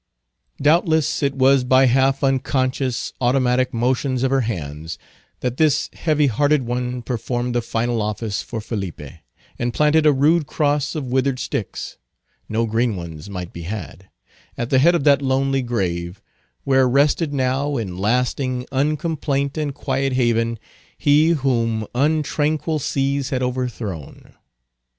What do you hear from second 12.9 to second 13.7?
ones might be